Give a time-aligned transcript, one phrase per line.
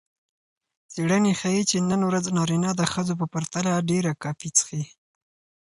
[0.91, 4.83] څیړنې ښيي چې نن ورځ نارینه د ښځو په پرتله ډېره کافي څښي.